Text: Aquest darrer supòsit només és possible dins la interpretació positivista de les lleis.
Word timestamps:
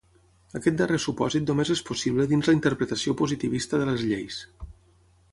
Aquest 0.59 0.77
darrer 0.77 0.95
supòsit 1.01 1.51
només 1.51 1.71
és 1.75 1.83
possible 1.89 2.25
dins 2.31 2.49
la 2.49 2.55
interpretació 2.57 3.15
positivista 3.19 3.81
de 3.83 3.87
les 3.91 4.07
lleis. 4.13 4.41